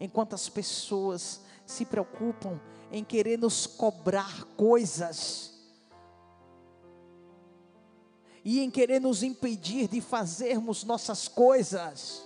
Enquanto 0.00 0.34
as 0.34 0.48
pessoas 0.48 1.40
se 1.64 1.84
preocupam 1.84 2.60
em 2.92 3.02
querer 3.02 3.38
nos 3.38 3.66
cobrar 3.66 4.44
coisas 4.56 5.56
e 8.44 8.60
em 8.60 8.70
querer 8.70 9.00
nos 9.00 9.24
impedir 9.24 9.88
de 9.88 10.00
fazermos 10.00 10.84
nossas 10.84 11.26
coisas, 11.26 12.24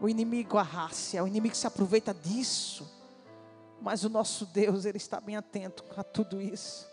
o 0.00 0.08
inimigo 0.08 0.56
arrasta, 0.56 1.22
o 1.22 1.28
inimigo 1.28 1.54
se 1.54 1.66
aproveita 1.66 2.14
disso. 2.14 2.90
Mas 3.78 4.04
o 4.04 4.08
nosso 4.08 4.46
Deus, 4.46 4.86
ele 4.86 4.96
está 4.96 5.20
bem 5.20 5.36
atento 5.36 5.84
a 5.94 6.02
tudo 6.02 6.40
isso. 6.40 6.88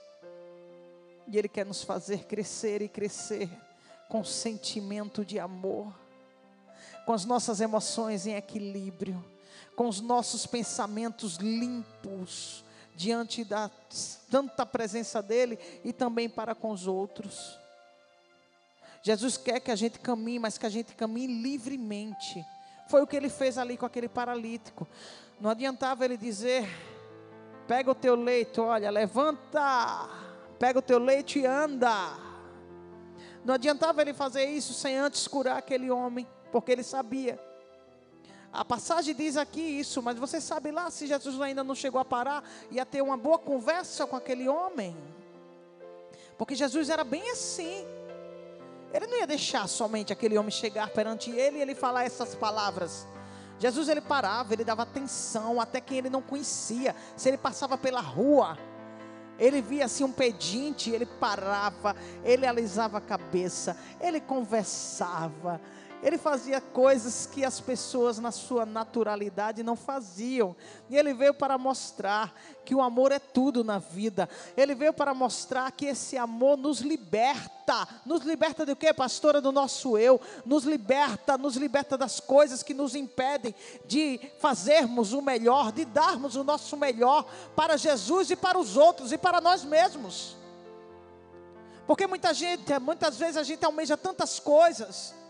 E 1.26 1.38
ele 1.38 1.48
quer 1.48 1.66
nos 1.66 1.82
fazer 1.82 2.26
crescer 2.26 2.82
e 2.82 2.90
crescer 2.90 3.50
com 4.10 4.22
sentimento 4.22 5.24
de 5.24 5.40
amor, 5.40 5.94
com 7.06 7.14
as 7.14 7.26
nossas 7.26 7.62
emoções 7.62 8.26
em 8.26 8.36
equilíbrio, 8.36 9.24
com 9.76 9.88
os 9.88 10.02
nossos 10.02 10.46
pensamentos 10.46 11.38
limpos 11.38 12.64
diante 12.96 13.44
da 13.44 13.70
tanta 14.30 14.66
presença 14.66 15.22
dele 15.22 15.58
e 15.84 15.92
também 15.92 16.30
para 16.30 16.54
com 16.54 16.72
os 16.72 16.88
outros. 16.88 17.58
Jesus 19.04 19.38
quer 19.38 19.60
que 19.60 19.72
a 19.72 19.76
gente 19.76 20.00
caminhe, 20.00 20.40
mas 20.40 20.58
que 20.58 20.66
a 20.66 20.70
gente 20.70 20.94
caminhe 20.94 21.42
livremente. 21.42 22.46
Foi 22.88 23.02
o 23.02 23.08
que 23.08 23.16
ele 23.16 23.30
fez 23.30 23.58
ali 23.58 23.78
com 23.78 23.86
aquele 23.86 24.08
paralítico. 24.08 24.88
Não 25.40 25.50
adiantava 25.50 26.06
ele 26.06 26.18
dizer: 26.18 26.70
pega 27.68 27.90
o 27.90 27.96
teu 27.96 28.16
leito, 28.16 28.62
olha, 28.62 28.92
levanta, 28.92 30.10
pega 30.60 30.78
o 30.78 30.82
teu 30.82 31.00
leito 31.00 31.40
e 31.40 31.46
anda. 31.46 31.92
Não 33.44 33.56
adiantava 33.56 34.02
ele 34.02 34.14
fazer 34.14 34.46
isso 34.46 34.74
sem 34.74 34.98
antes 34.98 35.28
curar 35.28 35.58
aquele 35.58 35.90
homem, 35.90 36.28
porque 36.52 36.72
ele 36.72 36.84
sabia. 36.84 37.40
A 38.52 38.66
passagem 38.66 39.16
diz 39.16 39.38
aqui 39.38 39.62
isso, 39.62 40.02
mas 40.02 40.18
você 40.18 40.42
sabe 40.42 40.72
lá 40.72 40.92
se 40.92 41.08
Jesus 41.08 41.40
ainda 41.40 41.64
não 41.64 41.74
chegou 41.74 42.02
a 42.02 42.06
parar 42.06 42.44
e 42.70 42.80
a 42.80 42.86
ter 42.86 43.02
uma 43.02 43.16
boa 43.16 43.40
conversa 43.40 44.06
com 44.06 44.16
aquele 44.16 44.50
homem? 44.50 44.96
Porque 46.38 46.54
Jesus 46.54 46.90
era 46.90 47.04
bem 47.04 47.32
assim. 47.32 47.86
Ele 48.94 49.08
não 49.08 49.18
ia 49.18 49.28
deixar 49.28 49.68
somente 49.68 50.12
aquele 50.12 50.38
homem 50.38 50.52
chegar 50.52 50.90
perante 50.90 51.32
ele 51.32 51.60
e 51.60 51.62
ele 51.62 51.74
falar 51.74 52.04
essas 52.04 52.36
palavras. 52.36 53.08
Jesus 53.58 53.88
ele 53.88 54.02
parava, 54.02 54.54
ele 54.54 54.66
dava 54.66 54.82
atenção 54.82 55.62
até 55.62 55.80
quem 55.80 56.00
ele 56.00 56.10
não 56.10 56.22
conhecia. 56.22 56.94
Se 57.16 57.30
ele 57.30 57.38
passava 57.38 57.78
pela 57.78 58.02
rua, 58.02 58.58
ele 59.40 59.62
via 59.62 59.86
assim 59.86 60.04
um 60.04 60.12
pedinte, 60.12 60.90
ele 60.90 61.06
parava, 61.06 61.96
ele 62.24 62.46
alisava 62.46 62.98
a 62.98 63.02
cabeça, 63.02 63.78
ele 64.00 64.20
conversava, 64.20 65.62
ele 66.04 66.18
fazia 66.18 66.60
coisas 66.60 67.28
que 67.28 67.46
as 67.46 67.60
pessoas 67.60 68.18
na 68.18 68.32
sua 68.32 68.66
naturalidade 68.66 69.62
não 69.62 69.76
faziam. 69.76 70.56
E 70.90 70.98
ele 70.98 71.14
veio 71.14 71.34
para 71.34 71.58
mostrar 71.58 72.34
que 72.66 72.74
o 72.74 72.82
amor 72.82 73.12
é 73.12 73.20
tudo 73.20 73.64
na 73.64 73.78
vida. 73.78 74.28
Ele 74.58 74.74
veio 74.74 74.94
para 74.94 75.14
mostrar 75.14 75.72
que 75.72 75.86
esse 75.86 76.18
amor 76.18 76.58
nos 76.58 76.80
liberta. 76.80 77.88
Nos 78.04 78.22
liberta 78.24 78.66
do 78.66 78.76
que, 78.76 78.92
pastora? 78.94 79.40
Do 79.40 79.52
nosso 79.52 79.96
eu. 79.96 80.20
Nos 80.44 80.64
liberta, 80.64 81.38
nos 81.38 81.56
liberta 81.56 81.96
das 81.96 82.20
coisas 82.20 82.64
que 82.64 82.74
nos 82.74 82.96
impedem 82.96 83.54
de 83.86 84.20
fazermos 84.40 85.14
o 85.14 85.22
melhor, 85.22 85.72
de 85.72 85.86
darmos 85.86 86.36
o 86.36 86.44
nosso 86.44 86.76
melhor 86.76 87.26
para 87.56 87.78
Jesus 87.78 88.32
e 88.32 88.36
para 88.36 88.58
os 88.58 88.76
outros 88.76 89.12
e 89.12 89.20
para 89.20 89.40
nós 89.40 89.64
mesmos. 89.64 90.36
Porque 91.86 92.08
muita 92.08 92.34
gente, 92.34 92.78
muitas 92.80 93.20
vezes 93.20 93.38
a 93.38 93.44
gente 93.44 93.64
almeja 93.64 93.96
tantas 93.96 94.40
coisas 94.40 95.21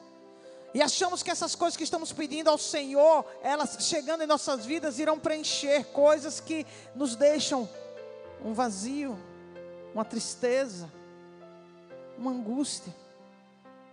e 0.74 0.82
achamos 0.82 1.22
que 1.22 1.30
essas 1.30 1.54
coisas 1.54 1.76
que 1.76 1.84
estamos 1.84 2.14
pedindo 2.14 2.50
ao 2.50 2.58
Senhor, 2.58 3.26
elas 3.42 3.78
chegando 3.82 4.24
em 4.24 4.28
nossas 4.28 4.66
vidas, 4.66 5.00
irão 5.00 5.20
preencher 5.20 5.86
coisas 5.88 6.40
que 6.40 6.66
nos 6.96 7.16
deixam 7.16 7.70
um 8.44 8.54
vazio, 8.54 9.20
uma 9.94 10.06
tristeza, 10.06 10.90
uma 12.18 12.32
angústia. 12.32 12.96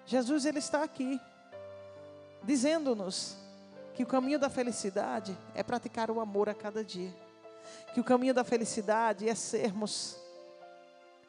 Jesus, 0.06 0.44
Ele 0.44 0.60
está 0.60 0.84
aqui, 0.84 1.20
dizendo-nos 2.44 3.36
que 3.92 4.04
o 4.04 4.06
caminho 4.06 4.38
da 4.38 4.48
felicidade 4.48 5.36
é 5.56 5.64
praticar 5.64 6.12
o 6.12 6.20
amor 6.20 6.48
a 6.48 6.54
cada 6.54 6.84
dia, 6.84 7.12
que 7.92 7.98
o 7.98 8.04
caminho 8.04 8.32
da 8.32 8.44
felicidade 8.44 9.28
é 9.28 9.34
sermos, 9.34 10.16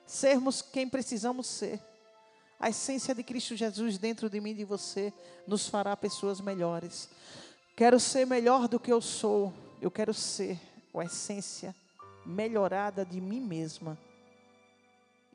sermos 0.06 0.62
quem 0.62 0.88
precisamos 0.88 1.48
ser 1.48 1.82
a 2.60 2.69
essência 2.69 3.15
de 3.15 3.24
Cristo 3.24 3.56
Jesus 3.56 3.98
dentro 3.98 4.30
de 4.30 4.41
mim 4.41 4.52
e 4.52 4.56
de 4.56 4.65
você 4.65 5.13
nos 5.48 5.67
fará 5.67 5.95
pessoas 5.95 6.41
melhores. 6.41 7.10
Quero 7.76 8.00
ser 8.00 8.28
melhor 8.28 8.67
do 8.67 8.80
que 8.80 8.91
eu 8.91 9.00
sou. 9.00 9.54
Eu 9.82 9.89
quero 9.89 10.13
ser 10.13 10.60
a 10.93 11.06
essência 11.06 11.74
melhorada 12.26 13.06
de 13.06 13.22
mim 13.22 13.39
mesma 13.39 13.98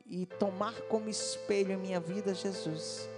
e 0.05 0.25
tomar 0.25 0.73
como 0.83 1.09
espelho 1.09 1.71
em 1.71 1.77
minha 1.77 1.99
vida 1.99 2.35
Jesus. 2.35 3.09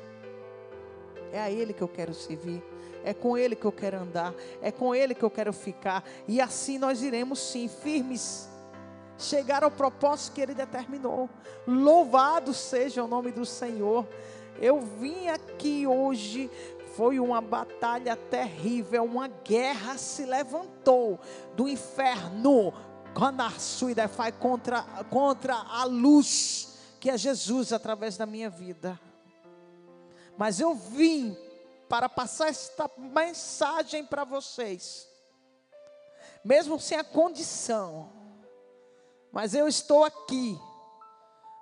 É 1.34 1.40
a 1.42 1.52
Ele 1.52 1.74
que 1.74 1.82
eu 1.82 1.88
quero 1.90 2.14
servir, 2.14 2.64
é 3.04 3.14
com 3.14 3.38
Ele 3.38 3.56
que 3.56 3.66
eu 3.66 3.72
quero 3.74 3.98
andar, 3.98 4.34
é 4.62 4.72
com 4.72 4.96
Ele 4.96 5.14
que 5.14 5.24
eu 5.24 5.30
quero 5.30 5.52
ficar, 5.52 6.08
e 6.26 6.40
assim 6.40 6.78
nós 6.78 7.02
iremos 7.02 7.40
sim, 7.40 7.68
firmes 7.68 8.48
chegar 9.18 9.64
ao 9.64 9.72
propósito 9.72 10.34
que 10.34 10.42
Ele 10.42 10.54
determinou. 10.54 11.30
Louvado 11.66 12.54
seja 12.54 13.04
o 13.04 13.08
nome 13.08 13.32
do 13.32 13.46
Senhor. 13.46 14.08
Eu 14.60 14.82
vim 14.82 15.28
aqui 15.28 15.86
hoje, 15.86 16.50
foi 16.96 17.20
uma 17.20 17.42
batalha 17.42 18.16
terrível, 18.16 19.04
uma 19.04 19.28
guerra 19.28 19.98
se 19.98 20.26
levantou 20.26 21.20
do 21.56 21.68
inferno 21.68 22.74
contra, 24.40 24.84
contra 25.10 25.56
a 25.56 25.84
luz 25.86 26.78
que 27.00 27.10
é 27.10 27.18
Jesus 27.18 27.72
através 27.72 28.18
da 28.18 28.26
minha 28.26 28.50
vida. 28.50 29.00
Mas 30.38 30.60
eu 30.60 30.76
vim 30.76 31.38
para 31.88 32.10
passar 32.10 32.50
esta 32.50 32.90
mensagem 32.98 34.04
para 34.06 34.24
vocês, 34.24 35.08
mesmo 36.44 36.80
sem 36.80 36.98
a 36.98 37.04
condição 37.04 38.17
mas 39.32 39.54
eu 39.54 39.68
estou 39.68 40.04
aqui 40.04 40.60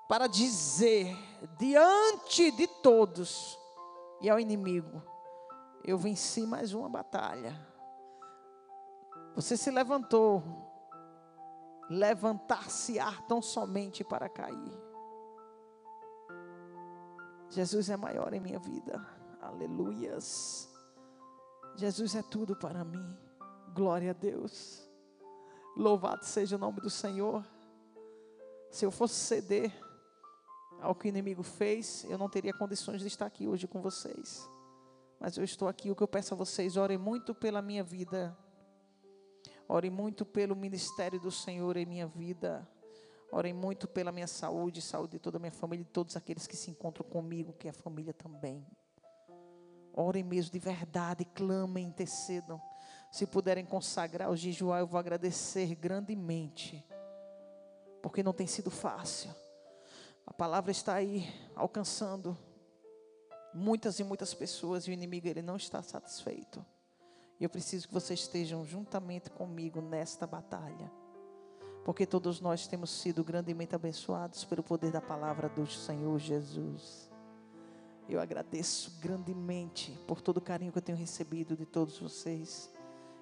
para 0.08 0.28
dizer 0.28 1.16
diante 1.58 2.52
de 2.52 2.68
todos 2.68 3.58
e 4.22 4.30
ao 4.30 4.40
inimigo: 4.40 5.02
eu 5.84 5.98
venci 5.98 6.46
mais 6.46 6.74
uma 6.74 6.90
batalha. 6.90 7.56
Você 9.36 9.58
se 9.58 9.70
levantou, 9.70 10.42
levantar-se-á 11.90 13.22
tão 13.28 13.42
somente 13.42 14.04
para 14.04 14.30
cair. 14.30 14.86
Jesus 17.50 17.90
é 17.90 17.98
maior 17.98 18.34
em 18.34 18.40
minha 18.40 18.60
vida, 18.60 19.06
aleluias. 19.42 20.74
Jesus 21.76 22.16
é 22.16 22.24
tudo 22.24 22.56
para 22.56 22.84
mim, 22.84 23.18
glória 23.74 24.12
a 24.12 24.14
Deus. 24.14 24.90
Louvado 25.76 26.26
seja 26.26 26.56
o 26.56 26.60
nome 26.60 26.80
do 26.80 26.90
Senhor. 26.90 27.46
Se 28.72 28.86
eu 28.86 28.92
fosse 28.92 29.16
ceder 29.16 29.72
ao 30.82 30.94
que 30.94 31.08
o 31.08 31.10
inimigo 31.10 31.44
fez, 31.44 32.06
eu 32.10 32.18
não 32.18 32.30
teria 32.30 32.54
condições 32.54 33.02
de 33.02 33.08
estar 33.08 33.26
aqui 33.26 33.48
hoje 33.48 33.68
com 33.68 33.82
vocês. 33.82 34.50
Mas 35.20 35.38
eu 35.38 35.44
estou 35.44 35.68
aqui, 35.68 35.90
o 35.90 35.96
que 35.96 36.04
eu 36.04 36.08
peço 36.08 36.34
a 36.34 36.38
vocês, 36.38 36.78
orem 36.78 36.98
muito 36.98 37.34
pela 37.34 37.62
minha 37.62 37.84
vida. 37.84 38.38
Orem 39.68 39.90
muito 39.90 40.26
pelo 40.26 40.56
ministério 40.56 41.20
do 41.20 41.32
Senhor 41.32 41.78
em 41.78 41.86
minha 41.86 42.06
vida. 42.06 42.68
Orem 43.32 43.54
muito 43.54 43.88
pela 43.88 44.12
minha 44.12 44.28
saúde, 44.28 44.82
saúde 44.82 45.14
de 45.14 45.20
toda 45.20 45.38
a 45.38 45.40
minha 45.40 45.52
família 45.52 45.82
e 45.82 45.86
de 45.86 45.92
todos 45.92 46.16
aqueles 46.16 46.46
que 46.46 46.56
se 46.56 46.70
encontram 46.70 47.08
comigo, 47.10 47.54
que 47.54 47.68
é 47.68 47.72
a 47.72 47.74
família 47.74 48.14
também. 48.14 48.66
Orem 49.94 50.24
mesmo 50.24 50.52
de 50.52 50.60
verdade, 50.60 51.26
clamem, 51.26 51.88
intercedam. 51.88 52.62
Se 53.12 53.26
puderem 53.26 53.66
consagrar 53.66 54.30
o 54.30 54.36
jejuar, 54.36 54.82
eu 54.82 54.88
vou 54.88 55.00
agradecer 55.00 55.74
grandemente. 55.76 56.86
Porque 58.06 58.22
não 58.22 58.34
tem 58.34 58.46
sido 58.46 58.70
fácil. 58.70 59.34
A 60.28 60.32
palavra 60.32 60.70
está 60.70 60.94
aí 60.94 61.28
alcançando 61.56 62.38
muitas 63.52 63.98
e 63.98 64.04
muitas 64.04 64.32
pessoas 64.32 64.84
e 64.84 64.92
o 64.92 64.94
inimigo 64.94 65.28
ele 65.28 65.42
não 65.42 65.56
está 65.56 65.82
satisfeito. 65.82 66.64
E 67.40 67.44
eu 67.44 67.50
preciso 67.50 67.88
que 67.88 67.94
vocês 67.96 68.20
estejam 68.20 68.64
juntamente 68.64 69.32
comigo 69.32 69.82
nesta 69.82 70.28
batalha. 70.28 70.92
Porque 71.84 72.06
todos 72.06 72.40
nós 72.40 72.68
temos 72.68 72.92
sido 72.92 73.24
grandemente 73.24 73.74
abençoados 73.74 74.46
pelo 74.46 74.62
poder 74.62 74.92
da 74.92 75.02
palavra 75.02 75.50
do 75.50 75.66
Senhor 75.66 76.20
Jesus. 76.20 77.10
Eu 78.08 78.22
agradeço 78.22 79.00
grandemente 79.02 79.98
por 80.08 80.22
todo 80.22 80.38
o 80.38 80.42
carinho 80.42 80.72
que 80.72 80.78
eu 80.78 80.84
tenho 80.84 80.98
recebido 80.98 81.58
de 81.58 81.66
todos 81.66 81.98
vocês. 81.98 82.72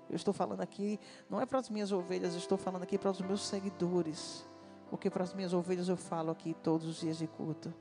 Eu 0.09 0.17
estou 0.17 0.33
falando 0.33 0.59
aqui, 0.59 0.99
não 1.29 1.39
é 1.39 1.45
para 1.45 1.59
as 1.59 1.69
minhas 1.69 1.93
ovelhas, 1.93 2.33
eu 2.33 2.39
estou 2.39 2.57
falando 2.57 2.83
aqui 2.83 2.97
para 2.97 3.11
os 3.11 3.21
meus 3.21 3.47
seguidores. 3.47 4.45
Porque 4.93 5.09
para 5.09 5.23
as 5.23 5.33
minhas 5.33 5.53
ovelhas 5.53 5.89
eu 5.89 5.97
falo 5.97 6.29
aqui 6.29 6.55
todos 6.61 6.87
os 6.87 6.99
dias 6.99 7.17
de 7.17 7.25
culto. 7.25 7.73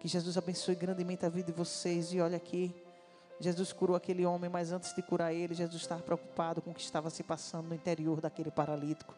Que 0.00 0.08
Jesus 0.08 0.36
abençoe 0.36 0.74
grandemente 0.74 1.24
a 1.24 1.28
vida 1.28 1.52
de 1.52 1.56
vocês. 1.56 2.12
E 2.12 2.20
olha 2.20 2.36
aqui, 2.36 2.74
Jesus 3.38 3.72
curou 3.72 3.94
aquele 3.94 4.26
homem, 4.26 4.50
mas 4.50 4.72
antes 4.72 4.92
de 4.92 5.00
curar 5.02 5.32
ele, 5.32 5.54
Jesus 5.54 5.82
estava 5.82 6.02
preocupado 6.02 6.60
com 6.60 6.72
o 6.72 6.74
que 6.74 6.80
estava 6.80 7.10
se 7.10 7.22
passando 7.22 7.68
no 7.68 7.76
interior 7.76 8.20
daquele 8.20 8.50
paralítico. 8.50 9.14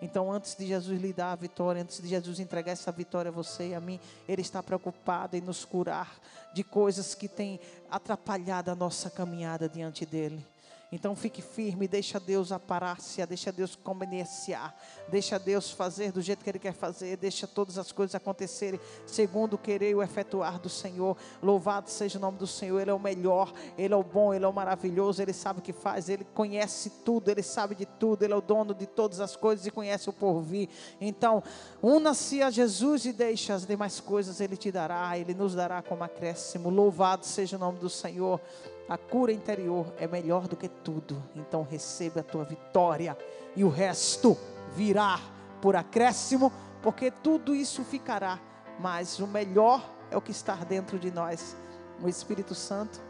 Então, 0.00 0.32
antes 0.32 0.54
de 0.56 0.66
Jesus 0.66 0.98
lhe 0.98 1.12
dar 1.12 1.32
a 1.32 1.36
vitória, 1.36 1.82
antes 1.82 2.00
de 2.00 2.08
Jesus 2.08 2.40
entregar 2.40 2.72
essa 2.72 2.90
vitória 2.90 3.28
a 3.28 3.32
você 3.32 3.68
e 3.68 3.74
a 3.74 3.80
mim, 3.80 4.00
Ele 4.26 4.40
está 4.40 4.62
preocupado 4.62 5.36
em 5.36 5.42
nos 5.42 5.66
curar 5.66 6.18
de 6.54 6.64
coisas 6.64 7.14
que 7.14 7.28
têm 7.28 7.60
atrapalhado 7.90 8.70
a 8.70 8.74
nossa 8.74 9.10
caminhada 9.10 9.68
diante 9.68 10.06
dEle. 10.06 10.42
Então 10.90 11.16
fique 11.16 11.42
firme, 11.42 11.88
deixa 11.88 12.20
Deus 12.20 12.52
aparar-se, 12.52 13.24
deixa 13.26 13.50
Deus 13.50 13.74
convenienciar, 13.74 14.74
deixa 15.08 15.36
Deus 15.38 15.70
fazer 15.70 16.12
do 16.12 16.22
jeito 16.22 16.44
que 16.44 16.50
Ele 16.50 16.60
quer 16.60 16.72
fazer, 16.72 17.16
deixa 17.16 17.46
todas 17.46 17.76
as 17.76 17.90
coisas 17.90 18.14
acontecerem 18.14 18.78
segundo 19.04 19.54
o 19.54 19.58
querer 19.58 19.90
e 19.90 19.94
o 19.96 20.02
efetuar 20.02 20.60
do 20.60 20.68
Senhor. 20.68 21.16
Louvado 21.42 21.90
seja 21.90 22.18
o 22.18 22.20
nome 22.20 22.38
do 22.38 22.46
Senhor, 22.46 22.78
Ele 22.78 22.90
é 22.90 22.94
o 22.94 23.00
melhor, 23.00 23.52
Ele 23.76 23.92
é 23.92 23.96
o 23.96 24.02
bom, 24.04 24.32
Ele 24.32 24.44
é 24.44 24.48
o 24.48 24.52
maravilhoso, 24.52 25.20
Ele 25.20 25.32
sabe 25.32 25.58
o 25.58 25.62
que 25.62 25.72
faz, 25.72 26.08
Ele 26.08 26.24
conhece 26.32 26.90
tudo, 27.04 27.30
Ele 27.30 27.42
sabe 27.42 27.74
de 27.74 27.84
tudo, 27.84 28.22
Ele 28.22 28.32
é 28.32 28.36
o 28.36 28.40
dono 28.40 28.72
de 28.72 28.86
todas 28.86 29.18
as 29.18 29.34
coisas 29.34 29.66
e 29.66 29.72
conhece 29.72 30.08
o 30.08 30.12
porvir. 30.12 30.68
Então, 31.00 31.42
una-se 31.82 32.42
a 32.42 32.50
Jesus 32.50 33.04
e 33.06 33.12
deixa 33.12 33.54
as 33.54 33.66
demais 33.66 33.98
coisas, 33.98 34.40
Ele 34.40 34.56
te 34.56 34.70
dará, 34.70 35.18
Ele 35.18 35.34
nos 35.34 35.52
dará 35.52 35.82
como 35.82 36.04
acréscimo. 36.04 36.70
Louvado 36.70 37.26
seja 37.26 37.56
o 37.56 37.58
nome 37.58 37.80
do 37.80 37.90
Senhor. 37.90 38.40
A 38.88 38.96
cura 38.96 39.32
interior 39.32 39.92
é 39.98 40.06
melhor 40.06 40.46
do 40.46 40.56
que 40.56 40.68
tudo. 40.68 41.22
Então 41.34 41.62
receba 41.62 42.20
a 42.20 42.24
tua 42.24 42.44
vitória 42.44 43.16
e 43.54 43.64
o 43.64 43.68
resto 43.68 44.36
virá 44.74 45.20
por 45.60 45.74
acréscimo, 45.74 46.52
porque 46.82 47.10
tudo 47.10 47.54
isso 47.54 47.82
ficará. 47.84 48.38
Mas 48.78 49.18
o 49.18 49.26
melhor 49.26 49.82
é 50.10 50.16
o 50.16 50.20
que 50.20 50.30
está 50.30 50.54
dentro 50.56 50.98
de 50.98 51.10
nós, 51.10 51.56
o 52.02 52.08
Espírito 52.08 52.54
Santo 52.54 53.00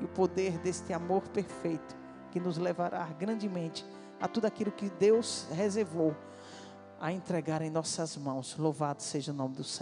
e 0.00 0.04
o 0.04 0.08
poder 0.08 0.56
deste 0.58 0.92
amor 0.92 1.22
perfeito 1.28 1.96
que 2.30 2.40
nos 2.40 2.56
levará 2.56 3.04
grandemente 3.18 3.84
a 4.20 4.28
tudo 4.28 4.46
aquilo 4.46 4.72
que 4.72 4.88
Deus 4.90 5.46
reservou 5.50 6.14
a 7.00 7.12
entregar 7.12 7.62
em 7.62 7.70
nossas 7.70 8.16
mãos. 8.16 8.56
Louvado 8.56 9.02
seja 9.02 9.32
o 9.32 9.34
nome 9.34 9.54
do 9.54 9.64
Senhor. 9.64 9.76